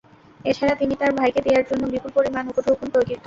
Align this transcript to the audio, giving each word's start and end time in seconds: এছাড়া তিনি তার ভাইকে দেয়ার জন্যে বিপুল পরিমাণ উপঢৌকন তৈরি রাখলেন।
এছাড়া 0.45 0.73
তিনি 0.75 0.93
তার 0.95 1.11
ভাইকে 1.19 1.39
দেয়ার 1.41 1.67
জন্যে 1.69 1.87
বিপুল 1.93 2.11
পরিমাণ 2.17 2.43
উপঢৌকন 2.51 2.87
তৈরি 2.87 3.03
রাখলেন। 3.03 3.19